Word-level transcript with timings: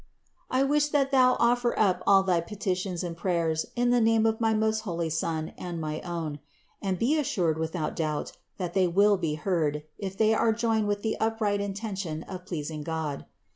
269. 0.49 0.59
I 0.59 0.61
wish 0.67 0.87
that 0.87 1.11
thou 1.11 1.37
offer 1.39 1.77
up 1.77 2.01
all 2.07 2.23
thy 2.23 2.41
petitions 2.41 3.03
and 3.03 3.15
prayers 3.15 3.67
in 3.75 3.91
the 3.91 4.01
name 4.01 4.25
of 4.25 4.41
my 4.41 4.51
most 4.51 4.79
holy 4.79 5.11
Son 5.11 5.53
and 5.59 5.79
my 5.79 5.99
own; 6.01 6.39
and 6.81 6.97
be 6.97 7.19
assured 7.19 7.59
without 7.59 7.95
doubt, 7.95 8.31
that 8.57 8.73
they 8.73 8.87
will 8.87 9.17
be 9.17 9.35
heard, 9.35 9.83
if 9.99 10.17
they 10.17 10.33
are 10.33 10.53
joined 10.53 10.87
with 10.87 11.03
the 11.03 11.17
upright 11.19 11.61
intention 11.61 12.23
of 12.23 12.47
pleasing 12.47 12.81
God. 12.81 13.27